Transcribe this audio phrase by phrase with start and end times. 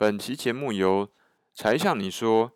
[0.00, 1.10] 本期节目由
[1.52, 2.52] 柴 Sean 你说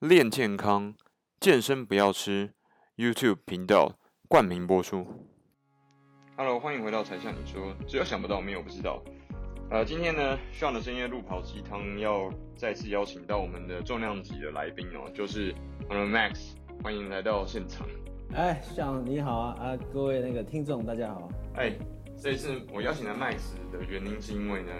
[0.00, 0.96] 练健康
[1.38, 2.52] 健身不要吃
[2.96, 5.06] YouTube 频道冠名播出。
[6.36, 9.00] Hello，欢迎回到柴 Sean 你说，只有想不到没有不知道。
[9.70, 15.54] 呃，今天呢，Sean 的深夜路跑鸡汤要再次邀请到我们的重量级的来宾哦，就是
[15.88, 17.86] 我们的 Max，欢迎来到现场。
[18.34, 21.30] 哎，Sean 你好啊啊，各位那个听众大家好。
[21.54, 21.78] 哎，
[22.20, 24.72] 这一次我邀请了 Max 的原因是因为呢。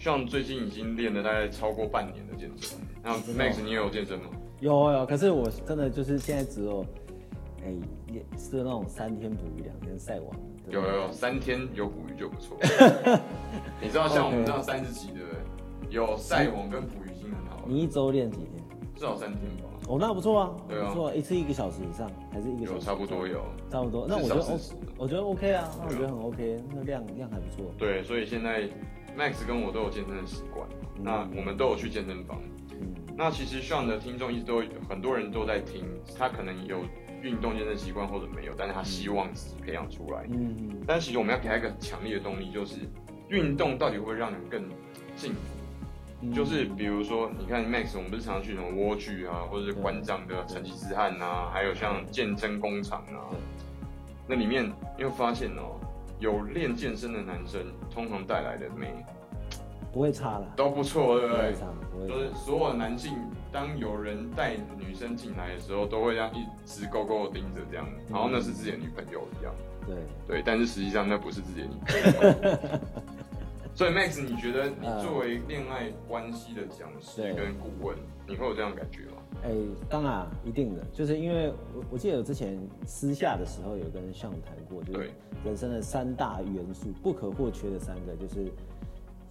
[0.00, 4.30] 像最近已经练了大概超过半年的健身，那 Max 你也有健身吗？
[4.58, 6.80] 有有，可是我真的就是现在只有，
[7.62, 7.66] 哎、
[8.14, 10.34] 欸，是那种三天捕鱼两天晒网。
[10.70, 12.56] 有有有，三天有捕鱼就不错。
[13.78, 15.20] 你知道像我们这样三十几的，
[15.90, 17.66] 有晒网跟捕鱼已经很好。
[17.68, 18.52] 你一周练几天？
[18.96, 19.68] 至少三天吧。
[19.86, 22.86] 哦，那不错啊，对啊，不错，一次一个小时以上，还是一个小时？
[22.86, 24.06] 差不多有，差不多。
[24.08, 24.58] 那我觉得 O，
[24.96, 27.70] 我觉得 OK 啊，那我觉得很 OK，那量量还不错。
[27.76, 28.66] 对，所以现在。
[29.18, 30.66] Max 跟我都有健身的习惯，
[30.96, 32.40] 嗯、那我们都有去健身房。
[32.72, 35.84] 嗯、那其实 Sean 的听众一直都有很多人都在听，
[36.18, 36.80] 他可能有
[37.22, 40.26] 运动健身习惯或者没有，但是他希望自己培养出来。
[40.30, 40.80] 嗯嗯。
[40.86, 42.76] 但其实我们要给他一个强烈的动力，就是
[43.28, 44.62] 运动到底会不会让人更
[45.16, 45.38] 幸福？
[46.22, 53.32] 嗯、就是比如说，你看 Max，我们不是常常去什么莴苣啊，或者是馆长的成吉思汗啊，还有像健身工厂啊，
[54.26, 55.79] 那里面你会发现哦。
[56.20, 58.94] 有练健身的男生，通常带来的美
[59.92, 61.50] 不会差了，都不错，对不对？
[61.50, 62.06] 不会差，不。
[62.06, 63.12] 就是所有男性，
[63.50, 69.52] 当有人带女生进来的时候，都会这样一直勾勾的盯着，这样，然后那是自己的女朋友一样。
[69.86, 69.96] 对
[70.28, 71.98] 对，但是实际上那不是自己的女朋
[72.30, 72.78] 友。
[73.74, 77.96] 所以 Max，你觉得你作为恋爱关系的讲师跟顾问，
[78.28, 79.22] 你会有这样感觉吗？
[79.42, 85.10] 哎、欸，当然一定的，就是因为我我记得我之前私下的时候有跟 Sean 谈过，就是
[85.44, 88.52] 人生的三大元素不可或缺的三个，就是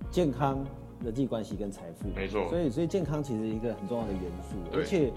[0.09, 0.65] 健康、
[1.03, 2.09] 人际关系跟财富。
[2.15, 2.47] 没错。
[2.49, 5.09] 所以所以健康其实一个很重要的元素，而且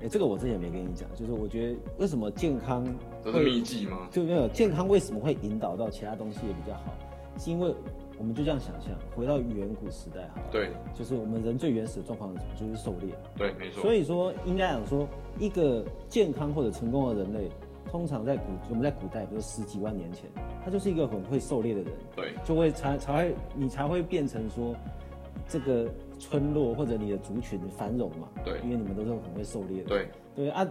[0.00, 2.84] 哎、欸，这个我之前没跟你讲，就是我觉得为什么健康
[3.24, 4.08] 这是秘籍吗？
[4.10, 6.92] 就没有健康为什么会引导到其他东西也比较好，
[7.38, 7.72] 是因为。
[8.16, 12.54] 我们就这样想象，回到远古时代哈，对，就是我们人最原始的状况是什么？
[12.60, 13.12] 就是狩猎。
[13.36, 13.82] 对，没错。
[13.82, 15.08] 所以说，应该讲说，
[15.38, 17.50] 一个健康或者成功的人类，
[17.90, 20.30] 通常在古我们在古代，比如十几万年前，
[20.64, 24.76] 他就是一个很会狩猎的人，对，就会才才会你才会变成说，
[25.48, 30.64] 这个村落或者你的族群繁荣嘛，对，因为你们都是很会狩猎的，对，对啊，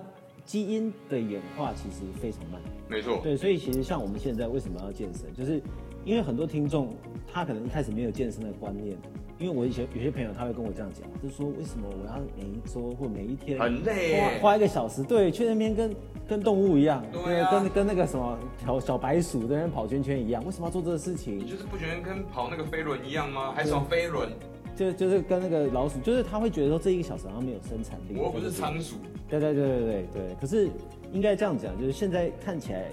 [0.45, 5.61] 基因的演化其实非常慢，没错，对，所以其实像我们现在为什么要健身，就是。
[6.05, 6.93] 因为很多听众
[7.31, 8.97] 他可能一开始没有健身的观念，
[9.39, 15.95] 因为我以前有些朋友他会跟我这样讲，就是说为什么我要每一周或每一天很累，花花一个小时，对，去那边跟
[16.27, 21.39] 跟动物一样，对、啊，跟跟那个什么小小白鼠在那边跑圈圈一样，为什么要做这个事情？
[21.39, 23.51] 你就是不觉得跟跑那个飞轮一样吗？
[23.53, 24.29] 还是飞轮？
[24.75, 28.17] 就就是跟那个老鼠，就是他会觉得说这一个小时好像没有生产力。
[28.17, 28.95] 我又不是仓鼠。
[29.29, 30.67] 对对对对对对，可是
[31.11, 32.85] 应该这样讲，就是现在看起来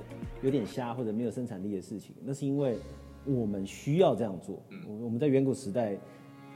[0.42, 2.76] 有点瞎或者没有生产力的事情，那是因为。
[3.24, 4.62] 我们需要这样做。
[4.88, 5.96] 我我们在远古时代，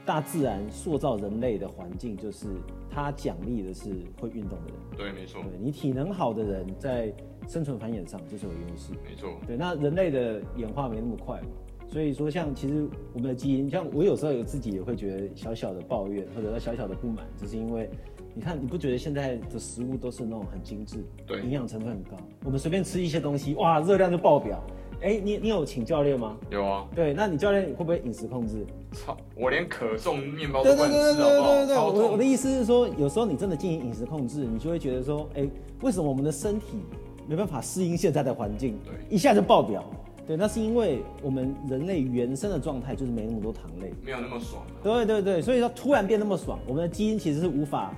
[0.05, 2.47] 大自然塑造人类的环境，就是
[2.89, 3.89] 它奖励的是
[4.19, 4.75] 会运动的人。
[4.97, 5.41] 对，没错。
[5.43, 7.13] 对，你体能好的人，在
[7.47, 8.93] 生存繁衍上就是有优势。
[9.03, 9.29] 没错。
[9.47, 11.47] 对，那人类的演化没那么快嘛，
[11.87, 17.89] 所以说像其实我们的基因，像我有时候有自己也会觉得小小的抱怨，或者小小的不满，就是因为
[18.33, 24.61] 你看，你不觉得现在的食物都是那种很精致，对，营养成分很高，我们随便吃一些东西，哇，热量就爆表。
[25.05, 26.35] 哎、欸，你你有请教练吗？
[26.49, 26.83] 有啊。
[26.95, 28.65] 对，那你教练会不会饮食控制？
[28.91, 31.53] 操，我连可颂面包都不能吃，好不好？
[31.53, 35.49] 对对对对对，我我的意思是说，有时候你真的进行饮食控制，你就会觉得说，哎、欸，
[35.83, 36.79] 为什么我们的身体
[37.27, 38.79] 没办法适应现在的环境？
[38.83, 39.83] 对，一下就爆表。
[40.25, 44.73] 对，那是因为我们人类原生的状态就是没那么多糖类，没有那么爽、啊。
[44.81, 47.93] 对对对，所以说突然变那么爽，我们的基因其实是无法。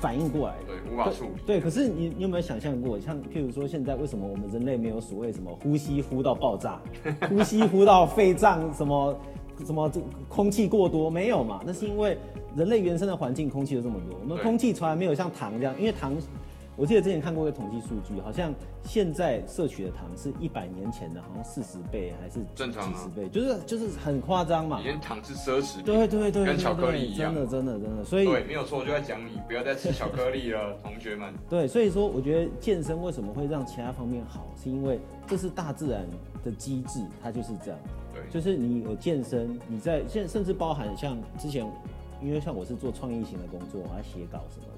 [0.00, 1.30] 反应过来的，对，无法处理。
[1.46, 6.80] 对，可是你你有没有想象过，像譬如说现在为什么我们人类没有所谓什么呼吸呼到爆炸，
[7.28, 9.16] 呼吸呼到肺脏什么
[9.66, 11.60] 什么这空气过多没有嘛？
[11.66, 12.16] 那是因为
[12.56, 16.12] 人类原生的环境空气就这么多，我们空气从来没有像糖这样，因为糖。
[16.78, 18.54] 我记得之前看过一个统计数据，好像
[18.84, 24.78] 现在摄取的糖是一百年前的，好像四十倍还是正常几十倍，就是就是很夸张嘛。
[24.80, 28.04] 以前糖是奢侈品，对对对，跟巧克力一样，真的真的真的。
[28.04, 31.34] 所以对，没有错，我就在讲你不要再吃巧克力了，同学们。
[31.50, 36.06] 对，所以说我觉得健身为什么会让其他方面好，是因为这是大自然
[36.44, 37.80] 的机制，它就是这样。
[38.14, 41.68] 对，就是你有健身，你在现甚至包含像之前，
[42.22, 44.66] 因为像我是做创意型的工作，我要写稿什么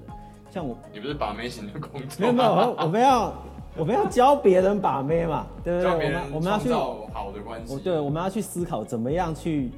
[0.51, 2.19] 像我，你不是把妹型的工作？
[2.19, 3.33] 没有 没有，我们要
[3.77, 5.89] 我们要教别人把妹嘛，对不对？
[5.89, 7.79] 教别人，我们要去好的关系。
[7.79, 9.71] 对，我们要去思考怎么样去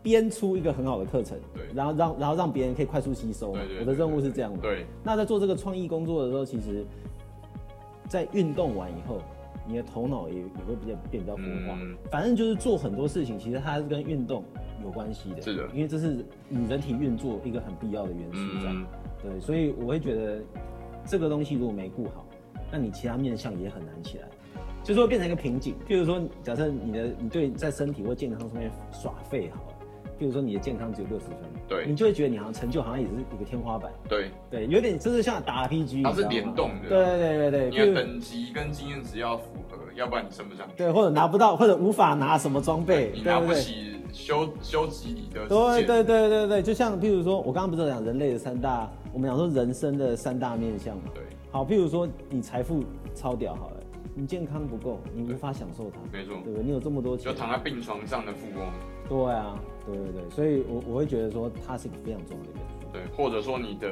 [0.00, 3.52] 编出一个很好的课程，对，然后让然后让别人可以快速吸收。
[3.52, 4.60] 对对，对，我的任务是这样的。
[4.60, 4.86] 对。
[5.02, 6.86] 那在做这个创意工作的时候，其实，
[8.08, 9.20] 在运动完以后，
[9.66, 11.76] 你的头脑也也会比较变比较活化。
[11.80, 11.96] 嗯。
[12.08, 14.44] 反正就是做很多事情，其实它是跟运动
[14.84, 15.42] 有关系的。
[15.42, 15.66] 是的。
[15.74, 18.70] 因为这是你人体运作一个很必要的元素在。
[18.70, 18.86] 嗯。
[19.22, 20.40] 对，所以我会觉得
[21.04, 22.26] 这个东西如果没顾好，
[22.70, 24.28] 那你其他面相也很难起来。
[24.84, 25.74] 就是会变成一个瓶颈。
[25.86, 29.76] 譬如说，假设你的你对在身体或健康上面耍废好了，
[30.18, 31.36] 譬如说你的健康只有六十分，
[31.68, 33.92] 对，你就会觉得你好像成就好像也是一个天花板。
[34.08, 36.88] 对对，有点就是像打 RPG，它是联动的。
[36.88, 40.74] 对对对对，你的等级跟经验值要符合，要不然你升不上去。
[40.76, 45.46] 对，或者拿不到，或者无法拿什么装备，你拿不起修修己里的。
[45.48, 51.04] 对对对对对，就像譬如说，我刚刚不是讲人类的三大，我们讲说人生的三大面向嘛。
[51.14, 51.22] 对。
[51.50, 52.84] 好，譬如说你财富
[53.14, 53.74] 超屌，好了。
[54.14, 55.98] 你健康不够，你无法享受它。
[56.12, 56.64] 没错，对不对？
[56.64, 58.66] 你有这么多钱，就躺在病床上的富翁。
[59.08, 59.56] 对啊，
[59.86, 62.88] 对对对，所以我我会觉得说，它是一个非常重要的元素。
[62.92, 63.88] 对，或者说你的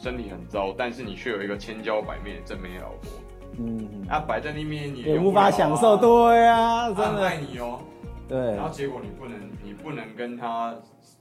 [0.00, 3.10] 身体很糟，但是你却有一个千娇百媚的正面老婆。
[3.58, 5.96] 嗯，啊，摆在那边你也无法享受。
[5.96, 7.80] 对啊，真的爱你哦。
[8.28, 8.38] 对。
[8.38, 10.74] 然后结果你不能，你不能跟他。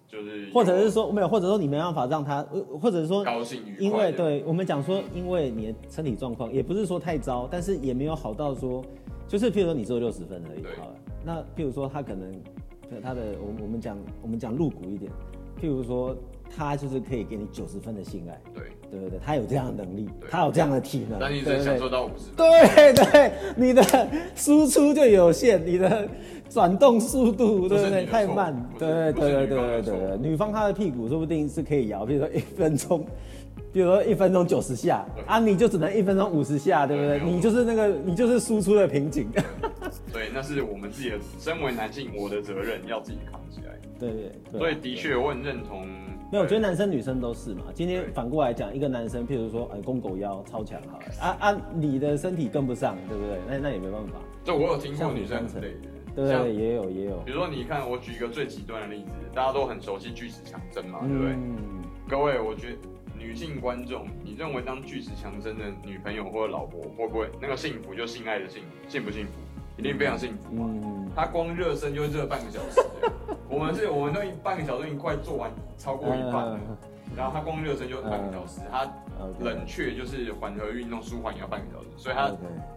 [0.07, 2.46] 就是，或者是说没有，或者说你没办法让他，
[2.80, 3.84] 或者是说高兴愉快。
[3.84, 8.86] 因为对我们讲说，因为你的身体状况也不是说太糟，但是也没有好到说，
[9.28, 10.63] 就是譬如说你只有六十分而已。
[10.80, 12.31] 好了，那譬如说他可能，
[13.02, 15.12] 他的我我们讲我们讲露骨一点，
[15.60, 16.16] 譬如说
[16.56, 18.42] 他就是可以给你九十分的性爱。
[18.53, 21.19] 对对对对，他有这样的能力，他有这样的体能。
[21.19, 22.36] 但你只享受到五十分。
[22.36, 23.83] 对对，你的
[24.36, 26.07] 输出就有限，你的。
[26.47, 28.06] 转动速度对不对？
[28.06, 30.18] 太慢，对对对对对对对。
[30.19, 33.03] 女方她的屁股说不定是可以摇，比如说一分钟，
[33.74, 37.19] 比如说一分钟九十下，啊，你就只能一分钟五十下，对不对？
[37.19, 39.27] 你就是那个，你就是输出的瓶颈。
[40.13, 43.74] 对，那是我们自己的，身为男性，我的责任要自己扛起来。
[44.00, 44.59] 对对。
[44.59, 45.86] 所以的确，我很认同。
[46.36, 47.64] 没有，我觉得男生女生都是嘛。
[47.74, 53.40] 今天反过来讲，一个男生，譬如说，哎，公狗腰超强，好了，啊啊，你的身体跟不上，对不对？
[53.48, 54.20] 那那也没办法。
[54.44, 55.80] 这我有听过女生之类的。
[56.14, 57.20] 对，也有也有。
[57.20, 61.32] 比如说，你看，我举一个最极端的例子，大家都很熟悉巨石强森嘛，对不对？
[61.32, 61.58] 嗯。
[62.10, 62.78] 各位，我觉得
[63.18, 69.31] 女性观众，你认为当巨石强森的女朋友或者老婆，会不会那个幸福就性爱的幸，幸不幸福？
[69.78, 70.70] 一定非常幸福嘛。
[70.70, 71.10] 嗯。
[71.16, 72.81] 他光热身就热半个小时，
[73.50, 76.59] 我们是，我们都半个小时已经快做完，超过一半了。
[77.15, 78.92] 然后他光热身就半个小时，他
[79.39, 82.31] 冷却就是缓和运动舒缓也要半个小时，所以他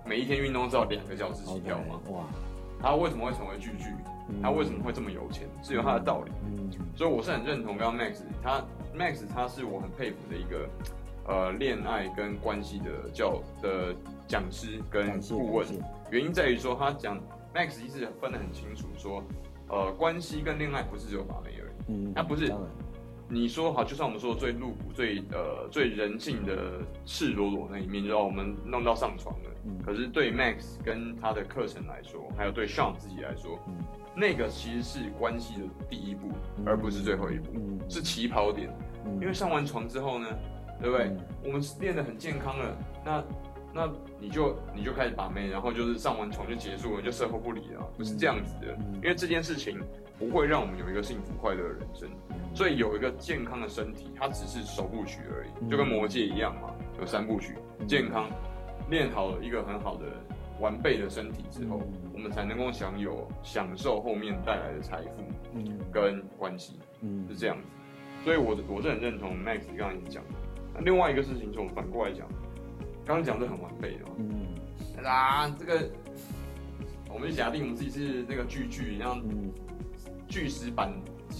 [0.04, 2.00] 每一天运动至少两个小时起跳嘛。
[2.10, 2.24] 哇。
[2.80, 3.86] 他为什么会成为巨巨？
[4.40, 5.48] 他为什么会这么有钱？
[5.64, 6.30] 是有他的道理。
[6.94, 8.62] 所以我是很认同刚刚 Max，他
[8.96, 10.68] Max 他是我很佩服的一个
[11.26, 13.92] 呃恋爱跟关系的教的
[14.28, 15.66] 讲师跟顾问。
[16.10, 17.18] 原因在于说他讲
[17.52, 19.24] Max 一直分得很清楚，说
[19.68, 21.92] 呃关系跟恋爱不是只有把妹而已。
[21.92, 22.52] 嗯，他不是。
[23.30, 29.50] 你说好，就像我们说的最露骨、最呃最人性的赤裸裸那一面，就让我们弄到上床了。
[29.66, 33.74] 嗯、可是对 Max 跟他的课程来说，还有对 Sean 自己来说，嗯、
[34.16, 38.74] 那个其实是关系的第一步，嗯、而不是最后一步，嗯、是起跑点。
[39.04, 40.26] 嗯、因为上完床之后呢，
[40.80, 41.08] 对不对？
[41.08, 43.22] 嗯、我们练得很健康了，那
[43.74, 48.72] 那你就你就开始把妹，然后就是上完床就结束了，就售后不理了，不是这样子的。
[48.78, 49.78] 嗯、因为这件事情。
[50.18, 52.08] 不会让我们有一个幸福快乐的人生，
[52.52, 57.54] 所以有一个健康的身体，它只是首部曲而已，就跟魔戒一样嘛，有三部曲。
[57.86, 58.28] 健康，
[58.90, 60.06] 练好了一个很好的
[60.58, 61.80] 完备的身体之后，
[62.12, 65.22] 我们才能够享有享受后面带来的财富，
[65.92, 66.80] 跟关系，
[67.28, 67.68] 是这样子。
[68.24, 70.30] 所以我我是很认同 Max 刚才你讲的。
[70.74, 72.26] 那另外一个事情，就我反过来讲，
[73.08, 75.88] 刚刚讲的很完备的嘛，嗯，啊，这个
[77.10, 79.18] 我们假定我们自己是那个巨巨一样。
[80.28, 80.92] 巨石版，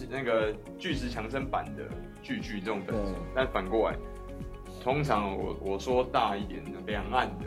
[0.08, 1.84] 那个巨石强森版的
[2.22, 3.96] 巨巨这种等级，但反过来，
[4.82, 7.44] 通常我我说大一点的两岸的，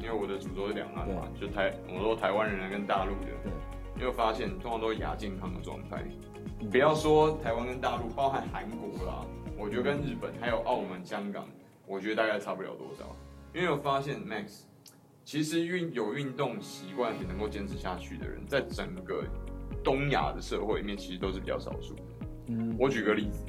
[0.00, 3.26] 因为我的主轴是两岸嘛，就台我说台湾人跟大陆的，
[3.96, 6.04] 你会发现通常都是亚健康的状态。
[6.70, 9.26] 不要说台湾跟大陆，包含韩国啦，
[9.58, 11.44] 我觉得跟日本还有澳门、香港，
[11.88, 13.04] 我觉得大概差不了多少。
[13.54, 14.62] 因为我发现 Max，
[15.24, 19.24] 其实运有运动习惯也能够坚持下去的人，在整个。
[19.82, 22.02] 东亚的社会里面其实都是比较少数的。
[22.46, 23.44] 嗯，我举个例子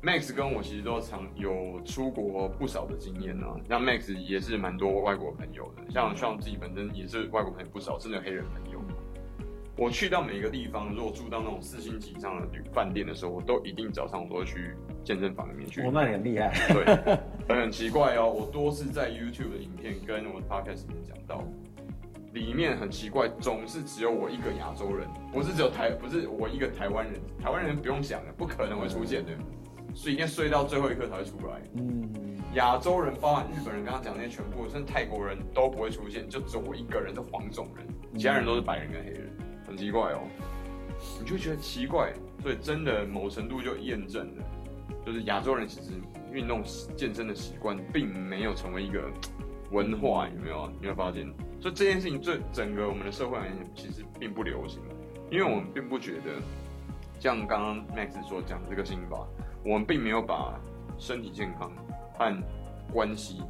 [0.00, 3.56] ，Max 跟我其实都常有出国不少的经验啊。
[3.68, 8.80] 像 Max 也是蛮多外国朋友的，像像自己本身也是外国朋友不少，甚至有黑人朋友。
[9.76, 15.82] 我去到每一个地方，如果住到那种四星级以上的旅饭店的时候，我都一定早上我都会去健身房里面去。
[15.82, 16.52] 我那很厉害。
[16.68, 17.18] 对，
[17.56, 18.30] 很奇怪哦。
[18.30, 21.44] 我多次在 YouTube 的影片跟我的 Podcast 里面讲到。
[22.32, 29.32] 里面很奇怪，总是只有我一个亚洲人，不是只有台，不是我一个台湾人，台湾人不用想了，不可能会出现的，
[29.94, 31.60] 所以一定睡到最后一刻才会出来。
[31.74, 32.10] 嗯，
[32.54, 37.86] 亚洲人，包含日本人，刚刚讲那些全部，甚至泰国人都不会出现，就只有我一个人是黄种人，
[38.18, 39.30] 其他人都是白人跟黑人，
[39.66, 40.22] 很奇怪哦。
[41.20, 44.44] 你就觉得奇怪，所以真的某程度就验证了，
[45.04, 45.92] 就是亚洲人其实
[46.32, 46.62] 运动
[46.96, 49.10] 健身的习惯并没有成为一个
[49.70, 50.68] 文化，有没有？
[50.68, 51.26] 你有没有发现？
[51.60, 54.80] 所以这件事情，对整个我们的社会而言，其实并不流行，
[55.30, 56.40] 因为我们并不觉得，
[57.18, 59.26] 像刚刚 Max 所讲的这个心法，
[59.64, 60.58] 我们并没有把
[60.98, 61.72] 身体健康
[62.18, 62.42] 和
[62.92, 63.42] 关系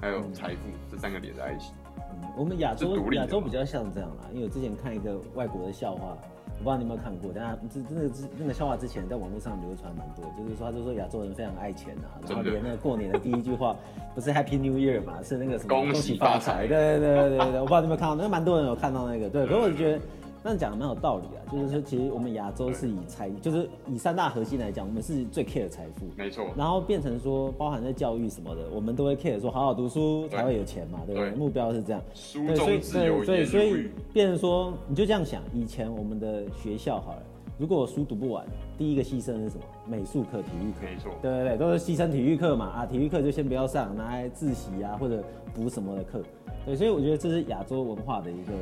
[0.00, 1.72] 还有财富这三个连在一起。
[1.96, 6.16] 嗯，我们亚洲亚洲比较像这样啦，因为我之前看一个外国的笑话。
[6.60, 13.74] 我不知道你有没有看过，但他这这个那个笑话之前在网络上流传蛮多，就是说他就说亚洲人非常爱钱啊，然后连那个过年的第一句话
[14.14, 20.00] 不是 Happy New Year 嘛，是那个什么恭喜发财，对对对对对，我不知道你有没有看到，那蛮多人有看到那个，对，可是我觉得。
[20.42, 26.46] 那讲的蛮有道理啊，就是说，其实我们亚洲是以财，就是以三大核心来讲，我们是最 care 财富，没错。
[26.56, 31.30] 然后变成说，包含在教育什么的，我们都会 care 说，好好读书才会有钱嘛，对不对？
[31.32, 32.02] 目标是这样。
[32.14, 33.26] 书中自有颜如玉。
[33.26, 37.22] 对，所以变成说，你就这样想，以前我们的学校好了，
[37.58, 38.42] 如果我书读不完，
[38.78, 39.62] 第一个牺牲是什么？
[39.86, 40.86] 美术课、体育课。
[40.90, 41.12] 没错。
[41.20, 46.22] 对对对，都是牺牲体育课嘛，啊，体育课就先不要上，拿来自习啊，或者补什么的课。
[46.64, 48.52] 对，所以我觉得这是亚洲文化的一个。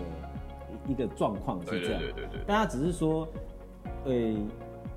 [0.88, 2.02] 一个状况是这样，
[2.46, 3.28] 大家只是说，
[4.04, 4.36] 呃、欸，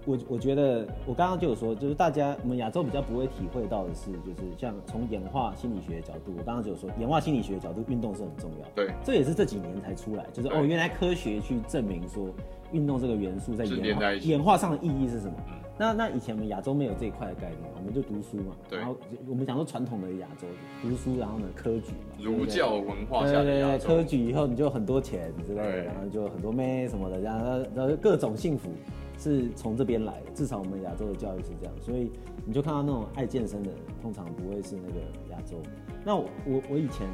[0.05, 8.67] 我我觉得我刚刚就有说，就是大家我们亚洲比较不会体会到的是，就是像从演化心理学的角度，我刚刚就有说，演化心理学的角度，运动是很重要。
[8.73, 12.27] 对，这也是这几年才出来，就是哦，原来科学去证明说，
[12.71, 15.33] 运动这个元素在演化演化上的意义是什么？
[15.47, 18.55] 嗯那那以前我们亚洲没有这一块的概念，我们就读书嘛。
[18.69, 18.77] 对。
[18.77, 18.95] 然后
[19.27, 20.45] 我们讲说传统的亚洲
[20.79, 22.13] 读书，然后呢科举嘛。
[22.19, 23.41] 儒教文化下。
[23.41, 28.69] 对对对，科举以后你就很多钱之类的，然后就很多妹什么的，然后然后各种幸福
[29.17, 30.31] 是从这边来的。
[30.35, 32.11] 至少我们亚洲的教育是这样，所以
[32.45, 34.99] 你就看到那种爱健身的人，通常不会是那个
[35.31, 35.57] 亚洲。
[36.05, 37.07] 那我我我以前。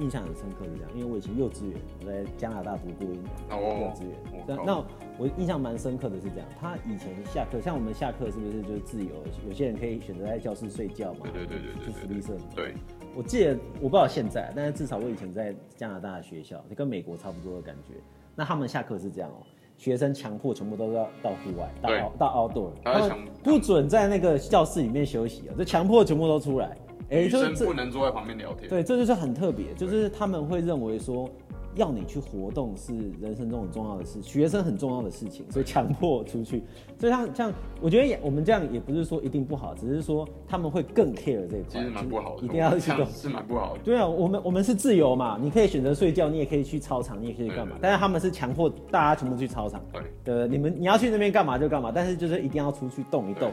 [0.00, 4.44] 印象很深刻是这样，因为我以前幼稚园，我在加拿大读过一年幼稚园。
[4.46, 4.84] 那那
[5.18, 9.10] 我印象蛮深刻的是这样，他以前下课，像我们下课是不是就是自由？
[9.48, 11.26] 有些人可以选择在教室睡觉嘛？
[11.32, 12.36] 对对对对，去福利社。
[12.54, 12.72] 对，
[13.16, 17.94] 我记得我不知道现在，但是至少我以前在加拿大的学校，就跟美国差不多的感觉。
[18.36, 19.42] 那他们下课是这样哦，
[19.76, 26.76] 学生强迫全部都要到户外，到到 outdoor，他们不准在那个教室里面休息啊，就强迫全部都出来。
[27.10, 28.68] 哎，女生不能坐在旁边聊天。
[28.68, 31.28] 对，这就是很特别，就是他们会认为说，
[31.78, 36.62] 要你去活动是人生中很重要的事，学生很重要的事情，所以强迫出去。
[36.98, 41.68] 所以像像，我觉得也我们这样也不是说一定不好，只是说他们会更 care 这一块。
[41.68, 43.80] 其实蛮不好的，一定要去动是蛮不好的。
[43.82, 47.76] 对啊，我们我们是自由嘛，你可以选择睡觉，你也可以去操场，你也可以干嘛。
[47.80, 49.80] 但是他们是强迫大家全部去操场。
[49.92, 53.50] 对，对，你们你要去那边干嘛就干嘛，但是就是一定要出去动一动。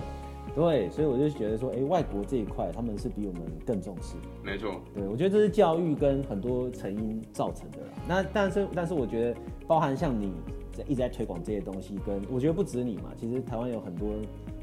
[0.54, 4.16] 对，所以我就觉得说，哎，外国这一块他们是比我们更重视。
[4.44, 4.80] 没错。
[4.94, 7.88] 对，我觉得这是教育跟很多成因造成的啦。
[8.08, 10.32] 那但是但是我觉得，包含像你
[10.72, 14.10] 在一直在推广这些东西，跟我觉得不止你嘛，其实台湾有很多，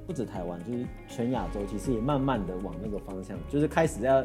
[0.06, 4.24] 不止台湾，就是全亚洲其实也慢慢的往那个方向，就是开始要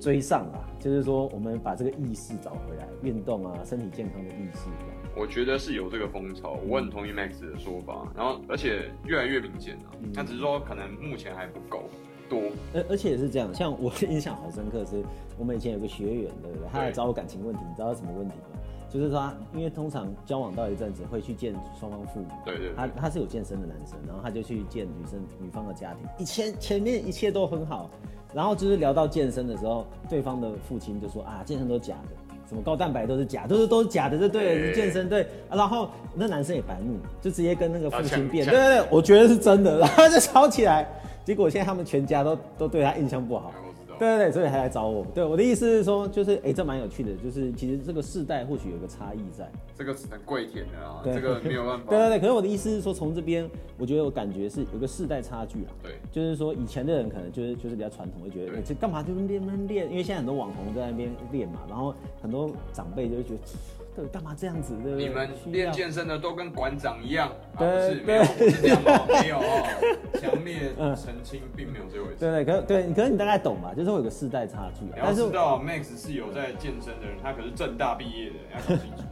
[0.00, 0.66] 追上啦。
[0.80, 4.68] 就是说，我们把这个意识找回来，运动啊，身体健康的意识。
[5.14, 9.84] 我觉得是有这个风潮，我很同意 Max 的说法，然后而且越来越明显了。
[10.14, 11.84] 那、嗯、只是说可能目前还不够
[12.28, 12.40] 多，
[12.74, 15.02] 而而且也是这样，像我印象好深刻是，
[15.38, 16.68] 我们以前有个学员，对不对？
[16.72, 18.58] 他来找我感情问题，你知道什么问题吗？
[18.88, 27.90] 就是说，因为通常交往到一阵子会去见双方父母，对对，对，他他是有健身的男生，然后他就去见女生女方的家庭，以前前面一切都很好，
[28.34, 32.31] 然后就是聊到健身的时候，对方的父亲就说啊，健身都假的。
[32.52, 40.86] 什么高蛋白都是假，都是都是假的，就对了，健身对，然后那男生也白目，就直接跟那个父亲辩，对对对，我觉得是真的，然后就吵起来，
[41.24, 43.50] 结果现在他们全家都都对他印象不好。
[43.98, 45.04] 对对对，所以还来找我。
[45.14, 49.50] 对，我的意思是说，就是哎，这蛮有趣的，就是其实这个世代或许有个差异在。
[49.76, 51.90] 这个只能跪舔的啊，对这个没有办法。
[51.90, 55.70] 对对对，可是我的意思是说，从这边我觉得我感觉是有个世代差距啦。
[55.82, 59.90] 对，就是说以前的人可能就是就是比较传统，会觉得哎，这干嘛就练练练？
[59.90, 63.40] 因为现在很多网红在那边练嘛，然后很多长辈就会觉得。
[63.94, 64.74] 对，干嘛这样子？
[64.82, 65.08] 对不对？
[65.08, 68.00] 你们练健身的都跟馆长一样，对啊、不是？
[68.02, 69.68] 没有，不是这样哦，没有哦，
[70.20, 72.16] 强烈澄清，并没有这回事。
[72.18, 73.72] 对对，可对，可是你大概懂吧？
[73.76, 74.86] 就是会有个世代差距。
[74.98, 79.02] 要知道，Max 是有在健身的人，他可是正大毕业的，要搞清楚。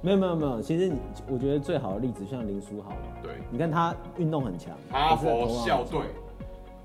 [0.00, 0.92] 没有没有没有，其实
[1.26, 6.00] 我觉得最好的例子像林书豪嘛，对，你看他运动很强，哈佛校队。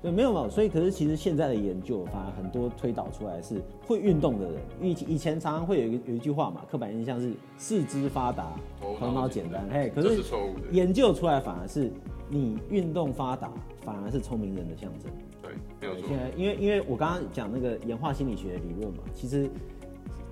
[0.04, 0.46] 对，没有嘛。
[0.50, 9.66] 所以可是其实现在的研究反而很多推导出来是会运动的人，以以前常常会有一有一句话嘛，刻板印象是四肢发达，头脑简单。
[9.72, 10.22] 嘿，可是
[10.70, 11.90] 研究出来反而是
[12.28, 15.10] 你运动发达反而是聪明人的象征。
[15.40, 16.06] 对，没有错。
[16.06, 19.48] 现在因为因为我刚刚讲那个演化心理学的理论嘛，其实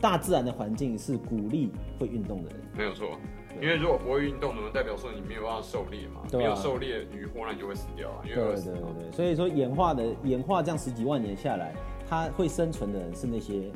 [0.02, 2.61] 大自然的环境是鼓励会运动的人。
[2.76, 3.17] 没有错。
[3.61, 6.23] 因为如果不会运动，那么代表说你没有办法狩猎嘛？
[6.30, 8.23] 对啊、没有狩猎，鱼活然就会死掉啊。
[8.25, 11.75] 因为对对对对，所以说演化的演化这样十几万年下来，
[12.09, 13.71] 它会生存的人是那些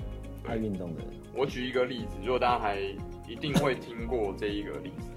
[0.46, 1.10] 爱运动的人。
[1.34, 2.80] 我举一个例子，如果大家还
[3.28, 5.10] 一定会听过这一个例子，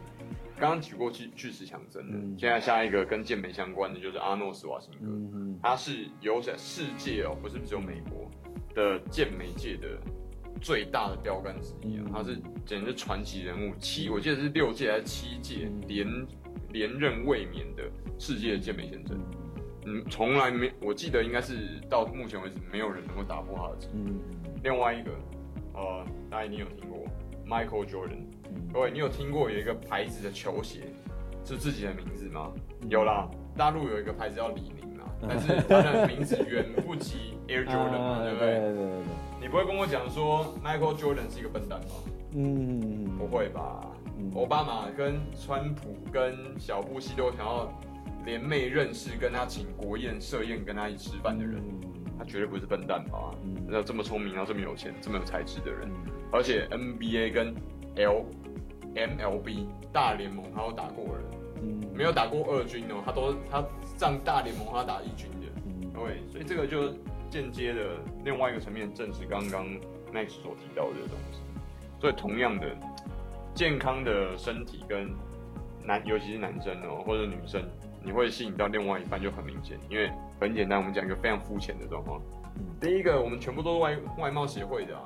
[0.58, 8.30] 刚刚举过巨巨石强森的，嗯、现在下一个跟健美相关的就是阿诺斯瓦辛格，嗯嗯他是有在世界哦，不是只有美国
[8.76, 9.88] 的健美界的。
[10.62, 16.08] 最大的标杆之一啊，他是简直是传奇人物，七我记得是六届还是七届连
[16.72, 17.84] 连任卫冕的
[18.18, 19.18] 世界健美先生，
[19.86, 23.94] 嗯，从来没我记得应该是到目前为止没有人能够打破他的记录。
[24.06, 24.20] 嗯，
[24.64, 25.12] 另外一个，
[25.74, 27.06] 呃，大家一定有听过
[27.48, 28.24] Michael Jordan，
[28.74, 30.82] 各位你有听过有一个牌子的球鞋
[31.46, 32.52] 是自己的名字吗？
[32.90, 38.60] 有啦，大陆有一个牌子叫李宁啊， 但是他的名字远不及 Air Jordan 嘛，对不对？
[38.60, 39.04] 对对对。
[39.42, 41.88] 你不会跟我讲说 Michael Jordan 是一个笨蛋吧？
[42.34, 43.82] 嗯，不会吧？
[44.36, 47.72] 奥、嗯、巴马跟川普跟小布希都想要
[48.26, 53.34] 联袂认识，跟他请国宴设宴跟他一起吃饭的人，嗯、他绝对不是笨蛋吧？
[53.44, 57.56] 嗯，要这么聪明，然后这么有钱，这么有才智的人，嗯、而且 NBA 跟
[57.96, 58.26] L
[58.94, 61.24] MLB 大联盟他都打过人，
[61.64, 63.64] 嗯，没有打过二军哦，他都他
[63.98, 66.94] 上大联盟他打一军的，嗯，对，所以这个就。
[67.30, 69.66] 间接的另外一个层面证实刚刚
[70.14, 71.40] Max 所提到的东西，
[72.00, 72.76] 所以同样的
[73.54, 75.10] 健康的身体跟
[75.86, 77.64] 男，尤其是男生哦、喔，或者女生，
[78.04, 82.22] 你会吸引到另外一半就很明显，因为很简单，我们讲一个非常肤浅的状况。
[82.82, 85.04] 第一个，我们全部都是外外貌协会的啊，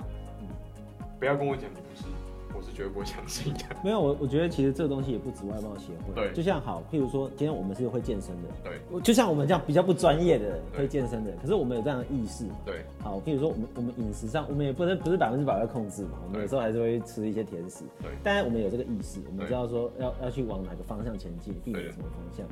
[1.20, 2.06] 不要跟我讲你不是。
[2.56, 3.60] 我是绝对不会相信的。
[3.84, 6.14] 没有，我我觉得其实这个东西也不止外貌协会。
[6.16, 8.44] 对，就像好，譬如说，今天我们是会健身的。
[8.64, 9.02] 对。
[9.02, 12.46] 就像我们这样比较不专业的人会健身的，可是我们有这样的意识。
[12.66, 12.86] 对。
[13.00, 17.84] 好，譬如说，我们我们饮食上，我们也不能不是百分之百会控制嘛，我们有时候还是会吃一些甜食。
[18.02, 18.12] 对。
[18.24, 22.46] 当然，我们有这个意识，我们知道说要要去往哪个方向前进，避免什么方向。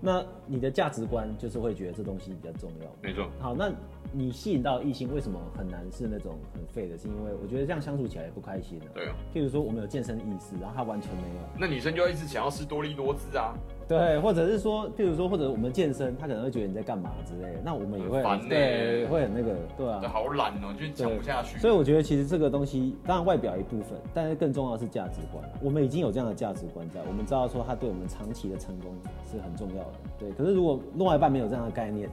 [0.00, 2.86] 那你的价值观就是会觉得这东西比较重要。
[3.02, 3.28] 没错。
[3.40, 3.70] 好，那
[4.12, 6.96] 你吸引到异性为什么很难是那种很废的？
[6.96, 8.80] 是因为我觉得这样相处起来也不开心。
[8.94, 9.14] 对啊。
[9.34, 11.42] 譬如说我们有健身意识，然后他完全没有。
[11.58, 13.54] 那女生就要一直想要吃多力多滋啊。
[13.88, 17.60] 对，或者是说，譬如说，或者我们健身，他可能会觉得你在干嘛之类的。
[17.64, 20.00] 那我们也会很烦，对，会很那个，对啊。
[20.12, 21.58] 好懒哦，就讲不下去。
[21.58, 25.42] 所以我觉得其实这个东西，当然外表一部分，但是更重要的是价值观。
[25.62, 28.92] 我们已经有这样的价值观在，我们知道说他对我们长期的成功
[29.24, 29.92] 是很重要的。
[30.18, 32.10] 对，可是如果另外一半没有这样的概念，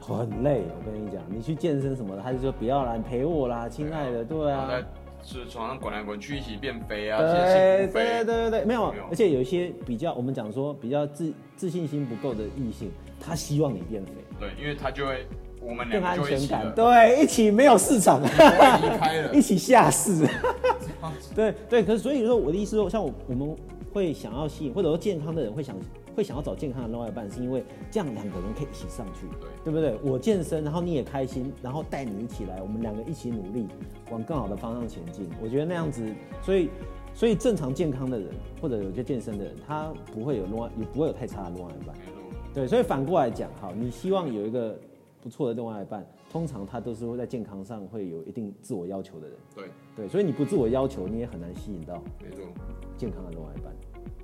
[0.00, 0.62] 很累。
[0.76, 4.68] 我跟你讲，你去健身什么的，他就说不要啦，你陪我啦，亲爱的，对啊。
[5.24, 7.18] 是床上滚来滚去，一起变肥啊！
[7.18, 8.92] 对对对对对，没有。
[8.92, 14.12] 没有，而且有一些比较，我们讲说比较自自信心不够的异性，他希望你变肥。
[14.38, 15.26] 对，因为他就会
[15.60, 16.72] 我们更安全感。
[16.74, 18.28] 对，一起没有市场，离
[18.98, 20.26] 开了， 一起下市。
[21.34, 23.56] 对对，可是所以说我的意思说，像我我们
[23.92, 25.74] 会想要吸引，或者说健康的人会想。
[26.14, 29.98] 会想要找健康的另外一半，是因为这样两个人可以一起上去，对，对不对？
[30.02, 33.66] 我健身，然后你也开心，然后带你一起来，我们两个一起努力，
[34.10, 35.28] 往更好的方向前进。
[35.42, 36.02] 我觉得那样子，
[36.42, 36.70] 所以，
[37.12, 38.28] 所以正常健康的人，
[38.62, 41.94] 或者有些健身的人，他不会有另外，也不会有太差的另外一半。
[42.54, 44.78] 对，所以反过来讲，哈，你希望有一个
[45.20, 49.36] 不错的另外一半，通常他都是会在健康上会有一定自我要求的人。
[49.54, 49.64] 对，
[49.96, 52.44] 对，所以你不自我要求，你也很难吸引到没错
[52.96, 53.72] 健康的另外一半。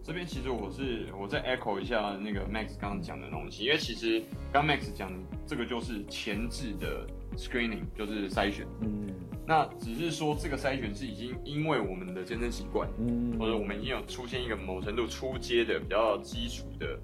[0.02, 5.12] 这边其实我是我再 echo 一下那个 Max 刚刚讲的东西，因为其实刚 Max 讲
[5.46, 8.66] 这个就是前置的 screening，就是筛选。
[8.80, 9.08] 嗯，
[9.46, 16.98] 那只是说这个筛选是已经因为我们的健身习惯，嗯，或者我们已经有出现一个某程度初阶的比较基础的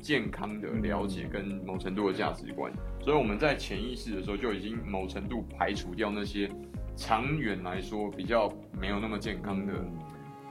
[0.00, 6.50] 健康的了解跟某程度的价值观，所以我们在潜意识的时候就已经某程度排除掉那些
[6.96, 9.72] 长远来说比较没有那么健康的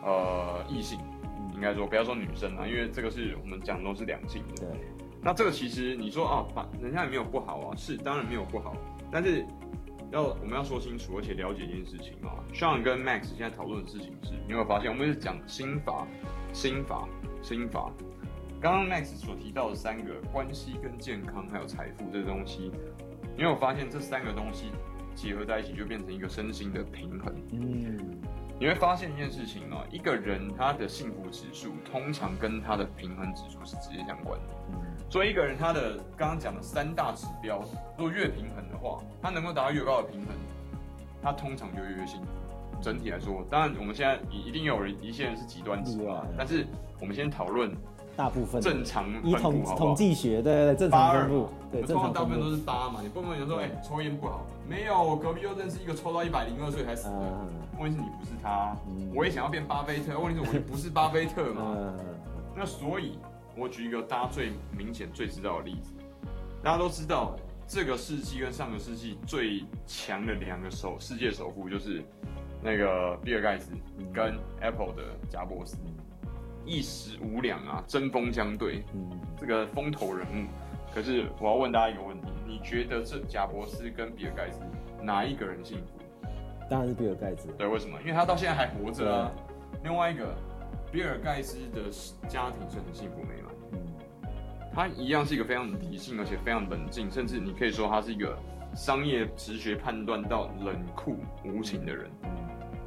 [0.03, 0.97] 呃异性。
[1.61, 4.65] 应该说，不要说女生啊，因为这个是我们讲的都是两性的。
[4.65, 4.67] 对。
[5.21, 8.75] 那这个其实你说啊，把人家也没有不好啊，是当然没有不好，
[9.11, 9.45] 但是
[10.11, 12.41] 要我们要说清楚，而且了解一件事情啊。
[12.51, 16.07] Sean 跟 Max 现在讨论的事情是，你有没有发现，我们是讲心法、
[16.51, 17.07] 心法、
[17.43, 17.91] 心法。
[18.59, 22.71] 刚刚 Max 所提到的三个关系、跟健康还有财富这个东西，
[23.37, 24.71] 你有发现这三个东西
[25.13, 27.35] 结合在一起，就变成一个身心的平衡？
[27.51, 28.19] 嗯。
[28.61, 34.53] 你会发现一件事情哦，一个人他的幸福指数通常跟他的平衡指数是直接相关的。
[35.09, 37.63] 所以一个人他的刚刚讲的三大指标，
[37.97, 40.35] 如果越平衡的话，他能够达到越高的平衡，
[41.23, 42.27] 他通常就越越幸福。
[42.79, 46.67] 整体来说，当然我们现在一一定有人一些人是极端值啊，但是
[46.99, 47.75] 我们先讨论
[48.15, 58.73] 大部分正常以统统计学，对对对，正常分布，对，正常大部分都是八嘛，你不能有时候哎抽烟不好，没有，我隔壁又认识一个抽到一百零二岁才死的，问题是你不是他，
[59.13, 61.93] 我也想要变巴菲特，问题是我就不是巴菲特嘛，
[62.55, 63.19] 那所以。
[63.53, 65.91] 我举一个大家最明显、最知道的例子，
[66.63, 67.35] 大家都知道，
[67.67, 72.01] 这个世纪跟上个世纪最强的两个首世界首富就是
[72.63, 73.73] 那个比尔盖茨
[74.13, 75.75] 跟 Apple 的贾伯斯，
[76.65, 78.85] 一时无两啊，针锋相对，
[79.37, 80.47] 这个风头人物。
[80.93, 84.59] 可是我要问大家一个问题：你觉得这贾博斯跟比尔盖茨
[85.01, 86.27] 哪一个人幸福？
[86.69, 87.47] 当然是比尔盖茨。
[87.57, 87.99] 对，为什么？
[88.01, 89.31] 因为他到现在还活着啊。
[89.83, 90.35] 另外一个。
[90.91, 91.83] 比尔盖茨的
[92.27, 93.79] 家庭是很幸福美满，嗯，
[94.73, 98.37] 他一样是一个非常理性而且非常冷静，甚至你可以说他是一个
[98.75, 102.29] 商业直觉判断到冷酷无情的人，嗯，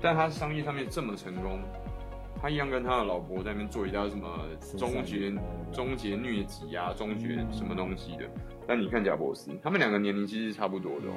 [0.02, 1.60] 但他商业上面这么成功，
[2.44, 4.28] 他一样跟他的老婆在那边做一道什么
[4.76, 5.32] 终结
[5.72, 8.28] 终结疟疾啊，终结什么东西的。
[8.66, 11.14] 但你看贾博斯，他们两个年龄其实是差不多的哦，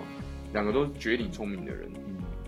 [0.54, 1.92] 两个都绝顶聪明的人。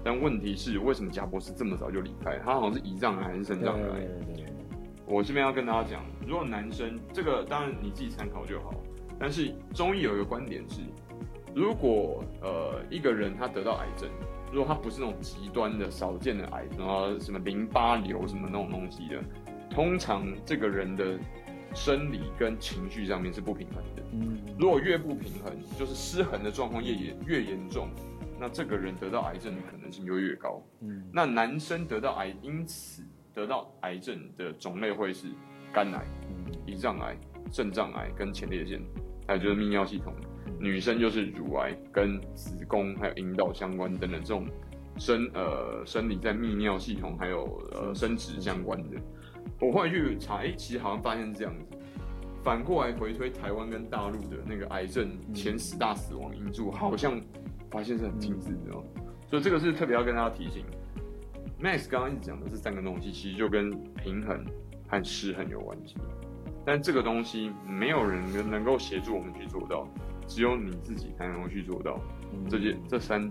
[0.01, 2.39] 但问题是，为什么贾博士这么早就离开？
[2.39, 4.07] 他好像是胰脏癌还是肾脏癌？
[5.05, 8.73] 我这边要跟大家讲，如果男生这个当然你自己参考就好。
[9.19, 10.79] 但是中医有一个观点是，
[11.53, 14.09] 如果呃一个人他得到癌症，
[14.51, 19.21] 如果他不是那种极端的少见的癌，然后什么淋巴瘤什么那种东西的，
[19.69, 21.19] 通常这个人的
[21.75, 24.03] 生理跟情绪上面是不平衡的。
[24.11, 27.89] 嗯，如果越不平衡，就是失衡的状况越严越严重。
[28.39, 30.63] 那这个人得到癌症的可能性就越高。
[30.79, 35.27] 嗯，那男生得到癌，因此得到癌症的种类会是
[35.73, 36.05] 肝癌、
[36.65, 37.17] 胰脏癌、
[37.51, 38.81] 肾脏癌跟前列腺，
[39.27, 40.13] 还有就是泌尿系统。
[40.59, 44.45] 女生就是乳癌跟子宫还有阴道相关等等这种
[44.97, 48.97] 生呃生理在泌尿系统还有呃生殖相关的。
[49.61, 51.77] 我后来去查，哎，其实好像发现是这样子。
[52.43, 57.19] 反过来回推台湾跟大陆的那个癌症前十大死亡因素，好像。
[57.71, 58.83] 发现是很精致的哦，
[59.29, 60.65] 所以这个是特别要跟大家提醒。
[61.61, 64.43] Max 刚刚一直讲的这三个东西，其实就跟平衡
[64.87, 65.95] 和失衡有关系。
[66.65, 69.87] 但这个东西没有人能能够协助我们去做到，
[70.29, 71.99] 只有你自己才能够去做到
[72.47, 73.29] 这些这三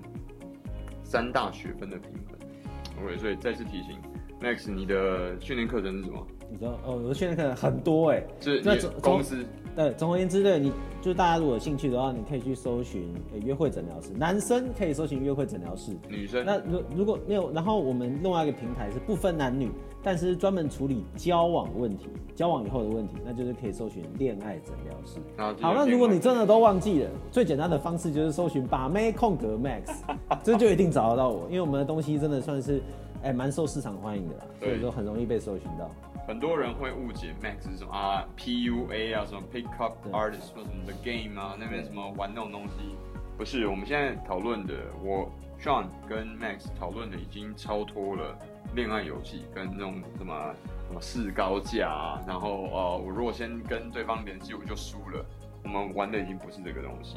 [1.02, 3.04] 三大学分的平衡。
[3.04, 3.96] OK，所以再次提醒
[4.42, 6.26] ，Max，你的训练课程是什么？
[6.50, 9.46] 你知道哦，我的训练课程很多哎，是那公司。
[9.78, 14.08] 对，总而言之，对，你就是大家如果有兴趣的话，你可以去搜寻诶约会诊疗室。
[14.12, 19.70] 男生可以搜寻约会诊疗室，女生那如如果没有，然后我们另外一个平台是不分男女，
[20.02, 25.20] 但是专门处理交往问题、交往以后的问题，那就是可以搜寻恋爱诊疗室。
[25.62, 29.94] 好，那如果你真的都忘记了，最简单的方式就是搜寻把妹空格 Max，
[30.42, 32.82] 这就一定找得到我，因为我们的东西真的算是
[33.22, 35.90] 哎蛮受市场欢迎的啦，所以说很容易被搜寻到。
[36.26, 42.94] 很多人会误解 Max 是什么啊，PUA 啊，什么 Pick Up Artist 或什么的 Game 啊，那边什么玩那种东西，
[43.36, 43.66] 不是。
[43.66, 48.38] 我们现在讨论的，我 Sean 跟 Max 讨论的已经超脱了
[48.74, 50.54] 恋爱游戏跟那种什么
[50.86, 55.24] 什么市高价啊，然后呃，我如果先跟对方联系，我就输了。
[55.64, 57.16] 我们玩的已经不是这个东西。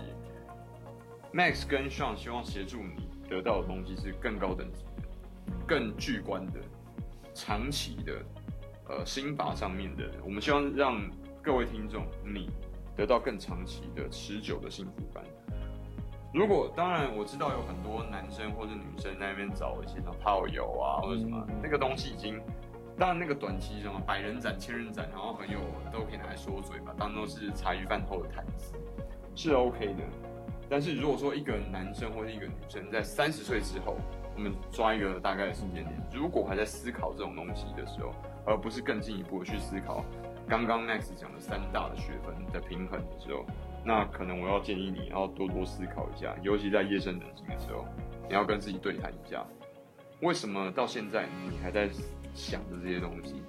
[1.33, 4.90] Max 跟 Sean 希望协助你得到的东西是更高等级的、
[5.67, 6.59] 更具观的、
[7.33, 8.13] 长期的。
[8.89, 10.99] 呃，心法上面的，我们希望让
[11.41, 12.49] 各位听众你
[12.93, 15.23] 得到更长期的、持久的幸福感。
[16.33, 22.41] 如果当然我知道有很多男生或者女生在那边找一些什么炮友啊，或者什么那个东西已经，
[22.97, 25.59] 当然那个短期什么百人斩、千人斩，然后很有
[25.89, 28.73] 都可以拿来说嘴吧，当做是茶余饭后的谈资，
[29.35, 30.03] 是 OK 的。
[30.69, 38.13] 但是如果说一个男生或者一个女生在三十岁之后，我们抓一个大概的时间点，如果还在思考这种东西的时候，
[38.45, 40.03] 而不是更进一步的去思考
[40.49, 43.45] 刚刚 Max 讲的三大的学分的平衡的时候，
[43.85, 47.85] 那可能我要建议你要多多思考一下，尤其在夜深人静的时候，
[48.27, 49.45] 你要跟自己对谈一下，
[50.21, 51.89] 为什么到现在你还在
[52.33, 53.41] 想着这些东西？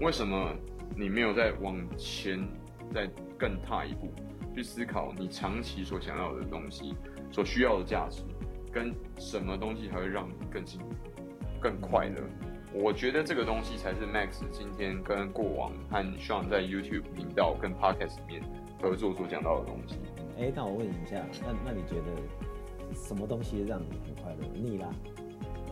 [0.00, 0.52] 为什么
[0.96, 2.46] 你没有再往前
[2.92, 4.12] 再更踏一步
[4.54, 6.94] 去思考你长期所想要的东西，
[7.30, 8.22] 所需要的价值，
[8.74, 10.86] 跟什么东西才会让你更幸福、
[11.60, 12.20] 更快乐？
[12.72, 18.42] 我觉得这个东西才是 Max 今天跟过往和 Sean 在 YouTube 频道跟 Podcast 里面
[18.82, 19.94] 合作所讲到的东西。
[20.36, 24.48] 哎，那我问你一下，那那你觉得什么东西让你很快乐？
[24.52, 24.88] 你啦？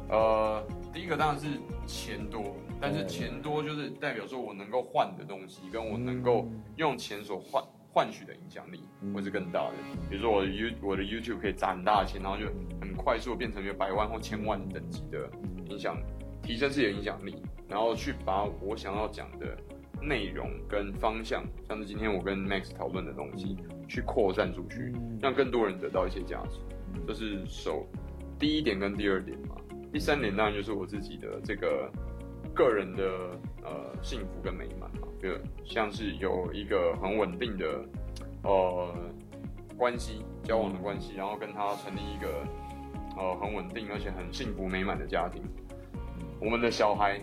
[0.09, 1.49] 呃，第一个当然是
[1.87, 7.61] 钱多，但是钱多就是代表说我能够换的东西，跟我能够用钱所换
[7.93, 8.81] 换取的影响力
[9.15, 9.75] 会是更大的。
[10.09, 12.47] 比如说我的 You 我的 YouTube 可以砸很大的钱，然后就
[12.81, 15.29] 很快速变成一个百万或千万等级的
[15.69, 15.97] 影响，
[16.43, 17.37] 提升自己的影响力，
[17.69, 19.57] 然后去把我想要讲的
[20.01, 26.61] 内容跟方向，像是今天我跟 Max 讨论的东西，去扩散出去，让更多人得到一些价值。
[27.07, 27.87] 这是首
[28.39, 29.57] 第一点跟第二点嘛。
[29.93, 31.91] 第三点当然就是我自己的这个
[32.55, 33.05] 个人的
[33.65, 35.29] 呃幸福跟美满嘛，就
[35.65, 37.85] 像是有一个很稳定的
[38.43, 38.95] 呃
[39.77, 42.29] 关系交往的关系，然后跟他成立一个
[43.17, 45.43] 呃很稳定而且很幸福美满的家庭。
[46.41, 47.21] 我们的小孩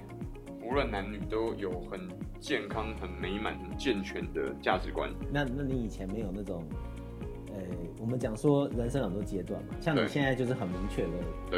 [0.61, 2.07] 无论男女都有很
[2.39, 5.09] 健康、很美满、很健全的价值观。
[5.31, 6.63] 那那你以前没有那种？
[7.51, 7.55] 呃，
[7.99, 11.09] 我们讲说人生很多阶段嘛，像你现在就是很明确的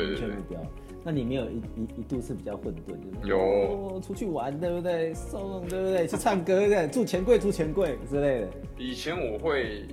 [0.08, 0.60] 明确目标。
[1.04, 5.14] 那你没有一一一度是比较混沌，就是有、哦、出去玩，对不对？
[5.14, 6.08] 送，对不对？
[6.08, 6.88] 去唱歌，对不对？
[6.88, 8.48] 住钱柜，住钱柜之类的。
[8.78, 9.88] 以前我会，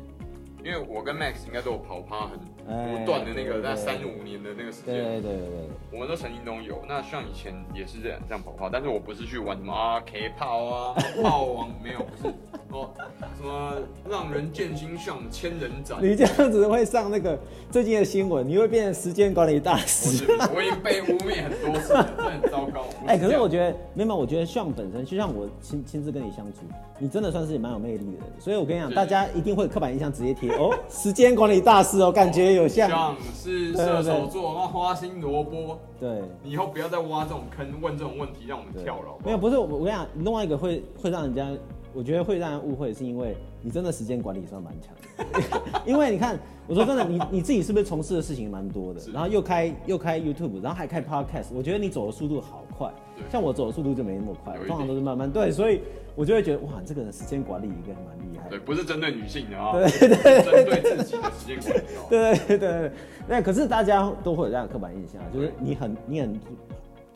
[0.65, 6.83] 因为我跟 Max 应该都有跑趴很不断的那个在三五年的那个时间，对对对对，我们都曾经都有。
[6.87, 12.35] 那像以前也是这样这样跑跑，但是我不是去玩什么啊 K 炮啊 炮王，没有，不是。
[12.71, 12.91] 哦，
[13.35, 13.77] 什么
[14.11, 15.97] 让人见心上千人斩？
[16.03, 17.39] 你这样子会上那个
[17.71, 20.27] 最近的新闻，你会变成时间管理大师。
[20.55, 22.85] 我已经被污蔑很多次了，这很糟糕。
[23.07, 26.59] 哎、欸，可是我觉得，没有，我觉得 Sean 本身就像我亲亲自跟你相处，
[26.99, 28.21] 你真的算是蛮有魅力的人。
[28.39, 32.91] 所以我跟你讲，大家一定会刻板印象直接贴哦，时间管理大师哦，感觉有像。
[32.91, 35.79] 像是射手座，那花心萝卜。
[35.99, 39.17] 对，你以后不要再挖这种坑，问这种问题，让我们跳了。
[39.25, 41.49] 没有，不是我，我跟你讲，另外一个会会让人家。
[41.95, 44.95] 我觉得会让人误会，是因为你真的时间管理算蛮强。
[45.87, 49.01] 因为你看，我说真的，你你自己是不是从事的事情蛮多的？
[49.11, 51.47] 然后又开又开 YouTube，然后还开 Podcast。
[51.55, 52.93] 我觉得你走的速度好快，
[53.33, 55.33] 像我走的速度就没那么快，通常都是慢慢。
[55.33, 55.81] 对，所以
[56.19, 58.49] 我就会觉得哇，这个人时间管理应该蛮厉害。
[58.51, 61.83] 对，不是针对女性的啊，对对对，针对自己的时间管理。
[62.11, 62.93] 对对对对，
[63.29, 66.41] 那可是大家都会有这样的刻板印象，就是你很你很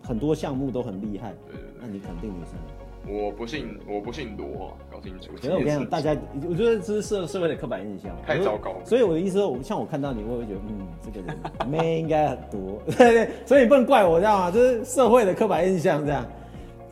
[0.01, 2.55] 很多项目都很厉害，对对对，那你肯定女生。
[3.09, 5.33] 我不信，我不信罗，搞清楚。
[5.35, 6.17] 可是我跟你讲，大家，
[6.49, 8.77] 我觉得这是社社会的刻板印象，太糟糕。
[8.85, 13.31] 所以我的意思说，像我看到你，我会觉得，嗯，这个人妹应该很多，对对。
[13.45, 14.51] 所以你不能怪我，知道吗？
[14.53, 16.25] 就是社会的刻板印象这样。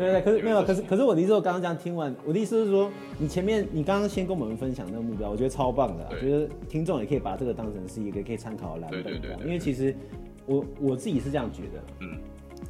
[0.01, 9.03] 对对，可是没有，可是可是我的意思，我刚刚这样听完，我的意思是说，你前面你刚刚先跟我们分享那个目标，我觉得超棒的，我觉得听众也可以把这个当成是一个可以参考的蓝本。
[9.03, 9.45] 对对对。
[9.45, 9.95] 因为其实
[10.47, 12.19] 我我自己是这样觉得，嗯，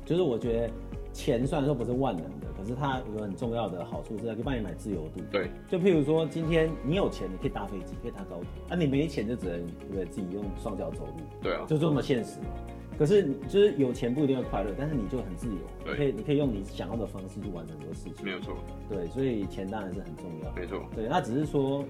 [0.04, 0.70] 就是我觉得
[1.12, 2.50] 钱虽然说不是万能的。
[2.60, 5.22] 可是它有个很重要的好处是它，可以帮你买自由度。
[5.32, 10.04] 对，就譬如说，今天你有钱，你可以搭飞机，可以搭高铁；啊，你没钱就只能对不对？
[10.04, 11.12] 自己用双脚走路。
[11.40, 12.48] 对啊，就这么现实嘛。
[13.00, 18.22] 可是就是有钱不一定会快乐，但是你就很自由，对，可以你可以用你想要的方式去完成很多事情。
[18.22, 18.54] 没有错。
[18.90, 20.52] 对，所以钱当然是很重要。
[20.52, 20.86] 没错。
[20.94, 21.82] 对，那只是说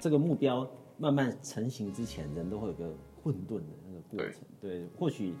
[0.00, 2.92] 这个目标慢慢成型之前，人都会有个
[3.22, 4.42] 混沌的那个过程。
[4.60, 5.32] 对，对，或许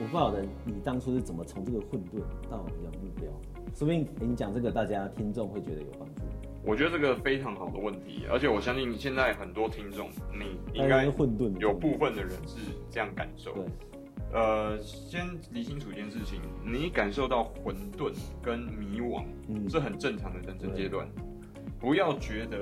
[0.00, 2.18] 我不晓得你当初是怎么从这个混沌
[2.50, 3.30] 到你的目标。
[3.72, 6.22] 说不定你讲这个，大家听众会觉得有帮助。
[6.64, 12.56] 我觉得这个非常好的问题，而且我相信现在很多听众，你应该混沌，有部分的人是
[12.90, 13.54] 这样感受。
[13.54, 13.64] 对，
[14.32, 18.12] 呃，先理清楚一件事情，你感受到混沌
[18.42, 21.08] 跟迷惘，嗯，是很正常的人生阶段，
[21.78, 22.58] 不要觉得，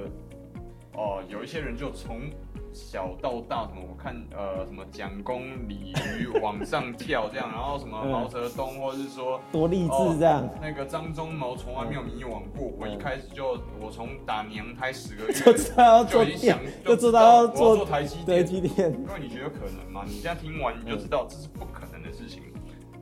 [0.95, 2.31] 哦、呃，有一些人就从。
[2.79, 20.05] 小到大，什么我看呃什么蒋公鲤鱼往上跳这样，然后什么毛泽东或者是说多励志这样，哦、 那个张忠谋从来没有迷惘过，我一开始就我从打娘胎十个月 就知道要做电，就知道要做，做台积电，因为你觉得可能吗？
[20.07, 22.43] 你现在听完你就知道这是不可能的事情，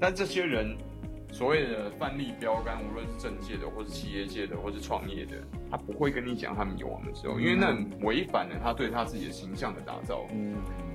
[0.00, 0.76] 但这些人。
[1.32, 5.36] 所谓的范例标杆，无论是政界的，或是企业界的，或是创业的，
[5.70, 10.26] 他不会跟你讲他迷惘的时候，因为那违反了他对他自己的形象的打造。
[10.32, 10.54] 嗯，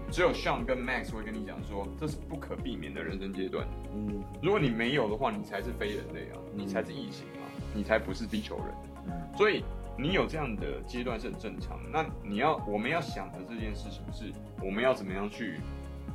[0.09, 3.67] 只有 Sean 跟 Max 会跟你讲说，这是不可避免的人生阶段。
[3.93, 8.67] 嗯，如果你没有的话，你才是非人类啊，你才是异形啊，你才不是地球人。
[9.07, 9.63] 嗯，所以
[9.97, 11.79] 你有这样的阶段是很正常。
[11.91, 15.59] 那你要，我们要想的这件事情是，我们要怎么样去。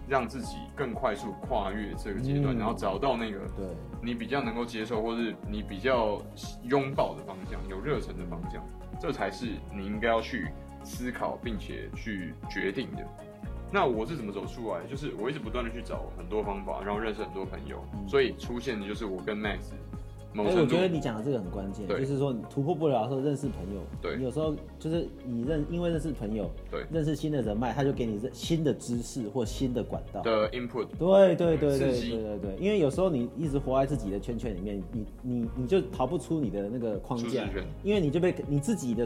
[0.08, 3.66] 让自己更快速跨越这个阶段，嗯，然后找到那个对
[4.02, 6.22] 你比较能够接受，或是你比较
[6.62, 8.64] 拥抱的方向，有热忱的方向，
[9.00, 10.48] 这才是你应该要去
[10.84, 13.06] 思考并且去决定的。
[13.72, 14.86] 那我是怎么走出来？
[14.86, 19.72] 就是我一直不断的去找很多方法，然后认识很多朋友，所以出现的就是我跟 Max
[20.38, 30.20] 哎，我觉得你讲的这个很关键，就是说你突破不了的时候认识朋友，对，你有时候就是你认因为认识朋友，对，认识新的人脉，他就给你新的知识或新的管道。
[30.22, 37.44] 的 input，对对对对对对对，因为有时候你一直活在自己的圈圈里面，你你你就逃不出你的那个框架，
[37.82, 39.04] 因为你就被你自己的，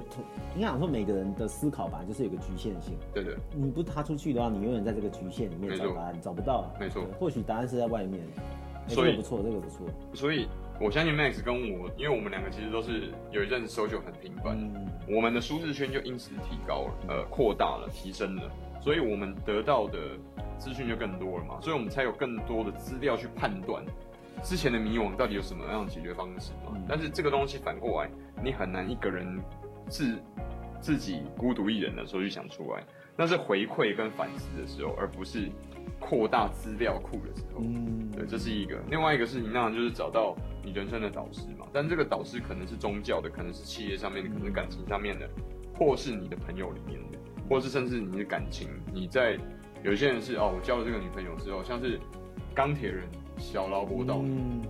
[0.54, 8.20] 应该讲说每个人的思考吧，就是有个局限性，对对，你不踏出去的话，你永远在这个局限里面找答案，找不到，没错，或许答案是在外面，
[8.88, 10.46] 所以不错，这个不错，所以。
[10.80, 19.98] 我相信 Max 跟我，因为我们两个其实都是有一阵子 social 很频繁，嗯、我们的舒适圈就因此提高了，呃，扩大了，提升了，所以我们得到的
[20.58, 23.84] 资讯就更多了嘛，所以我们才有更多的资料去判断
[24.42, 26.72] 之前的迷惘到底有什么样的解决方式嘛。
[26.74, 28.10] 嗯、但是这个东西反过来，
[28.42, 29.38] 你很难一个人
[29.86, 30.18] 自
[30.80, 32.82] 自己孤独一人的时候去想出来，
[33.18, 35.50] 那是回馈跟反思的时候，而不是。
[35.98, 38.78] 扩大资料库的时候，嗯，对，这是一个。
[38.90, 41.66] 另外一个事情，当然就是找到你人生的导师嘛。
[41.72, 45.28] 但这个导师可能是宗教的，可能是企业上面的，可能是感情上面的，
[45.74, 48.68] 或是你的朋友里面的，或是甚至你的感情。
[48.92, 49.38] 你在
[49.82, 51.98] 有些人是哦，我交了这个女朋友之后，像是
[52.54, 54.62] 钢铁人小劳勃道尼，嗯、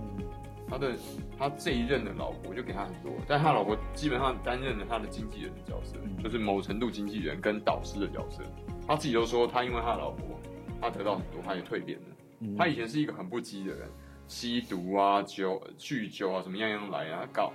[0.67, 0.91] 他的
[1.37, 8.43] 他这一任的老婆就给他很多，但他老婆基本上担任了他的经纪人的角色，就是某程度经纪人跟导师的角色。
[8.87, 10.39] 他自己都说，他因为他的老婆。
[10.81, 12.05] 他得到很多，他也蜕变了。
[12.39, 13.87] 嗯、他以前是一个很不羁的人，
[14.27, 17.53] 吸毒啊、酒、酗酒啊，什么样样来啊，搞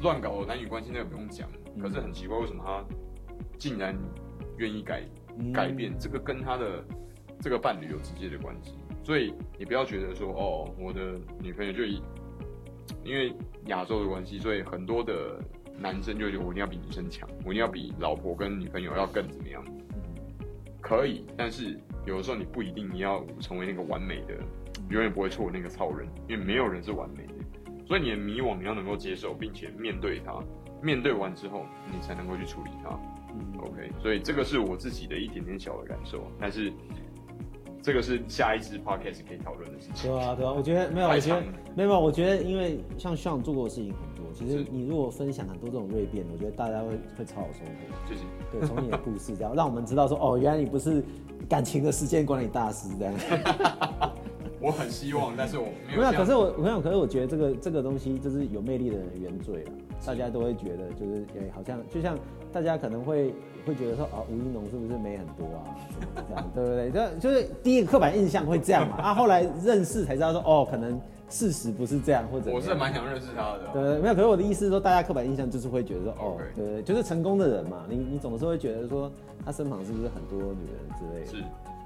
[0.00, 1.48] 乱搞男女关系那个不用讲。
[1.74, 2.84] 嗯、可是很奇怪，为什么他
[3.58, 3.98] 竟然
[4.56, 5.02] 愿意改
[5.52, 5.92] 改变？
[5.92, 6.84] 嗯、这个跟他的
[7.40, 8.74] 这个伴侣有直接的关系。
[9.02, 12.00] 所以你不要觉得说，哦，我的女朋友就以
[13.04, 13.34] 因为
[13.66, 15.40] 亚洲的关系，所以很多的
[15.78, 19.64] 男生就觉得我一定要比女生强，我一定要比老婆跟女朋友要更怎么样？
[20.88, 21.78] 可以，但是。
[22.06, 24.32] 有的时候你不一定你要成为那个完美的，
[24.88, 27.34] 永远不会错的那个超人，因为没有人是完美的。
[27.86, 30.32] 所以你的迷惘你要能够接受，并且面对它。
[30.80, 32.98] 面对完之后，你才能够去处理它。
[33.34, 33.90] 嗯，OK。
[34.00, 36.72] 所以这个是我自己的一点点小的感受，但是
[37.82, 40.10] 这个是下一支 podcast 可以讨论的事情。
[40.10, 41.42] 对啊，对啊，我觉得没有，我觉得
[41.74, 48.08] 没有，我觉得因为像 Sean 做过的事情很多，其实你如果分享很多这种锐变，我觉得大家会会超好收获。
[48.08, 48.22] 谢谢。
[48.52, 51.02] 对，从你的故事这样，让我们知道说，哦，原来你不是。
[51.48, 53.14] 感情的时间管理大师这样，
[54.60, 56.00] 我很希望，但是我没有。
[56.00, 59.70] 没有，可是我我想，可是我觉得这个这个东西就是有魅力的人原罪了，
[60.04, 62.18] 大家都会觉得就是哎，好像就像
[62.52, 63.32] 大家可能会
[63.68, 65.76] 会觉得说啊，吴一农是不是美很多啊，
[66.28, 66.90] 这样，对不对？
[66.90, 70.98] 就就是第一个刻板印象会这样嘛，啊，后来认识才知道说哦，可能。
[71.30, 73.68] 事实不是这样，或者我是蛮想认识他的。
[73.74, 74.14] 对，没有。
[74.14, 79.12] 可是我的意思是说，大家刻板印象就是会觉得说，哦，对，就是成功的人嘛，你你总是会觉得说，
[79.44, 81.30] 他身旁是不是很多女人之类的？
[81.30, 81.32] 是，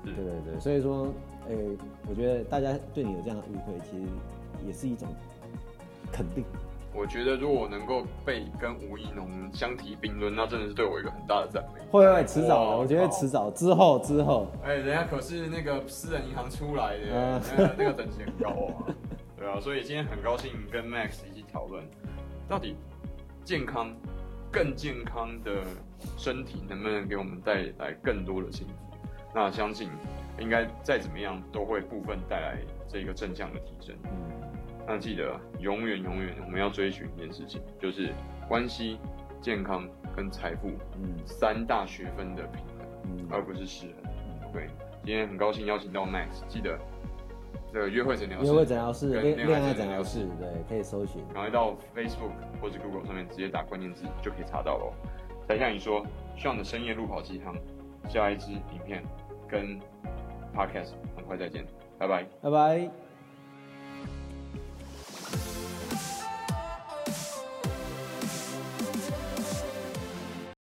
[0.04, 0.60] 对对对。
[0.60, 1.08] 所以说，
[1.50, 1.56] 哎，
[2.08, 4.04] 我觉得大家对你有这样的误会，其实
[4.64, 5.08] 也是一种
[6.12, 6.44] 肯定。
[6.94, 11.80] 我觉得如果能够被跟吴怡农相提并论，那真的是对我一个很大的赞美。
[11.90, 14.46] 会会，迟早的，我觉得迟早之后之后。
[14.62, 18.94] 哎，人家可是那个私人银行出来的，那个那个等级很高啊。
[19.38, 21.82] 对啊，所以今天很高兴跟 Max 一起讨论，
[22.48, 22.76] 到底
[23.42, 23.92] 健康、
[24.50, 25.64] 更健康的
[26.16, 28.74] 身体能不能给我们带来更多的幸福？
[29.34, 29.88] 那相信
[30.38, 33.96] 应该再怎么样都会部分带来这个正向的提升。
[34.04, 34.51] 嗯，
[34.86, 38.12] 那记得永远永远我们要追寻一件事情，就是
[38.48, 38.98] 关系、
[39.40, 43.96] 健康跟财富，嗯，三大学分的平衡，嗯，而不是失衡。
[44.04, 44.66] 嗯，OK，
[45.04, 46.78] 今天很高兴邀请到 Max，记得。
[47.72, 54.92] 这个约会诊疗室，约会诊疗室，恋恋爱诊疗室，对，可以搜寻，然后到 Facebook 或者 Google 上面直接打关键字就可以查到喽。
[55.48, 56.04] 再像你说
[56.36, 57.54] ，Sean 的深夜路跑鸡汤，
[58.10, 59.02] 下一支影片
[59.48, 59.80] 跟
[60.54, 61.64] Podcast 很快再见，
[61.98, 63.01] 拜拜，拜拜。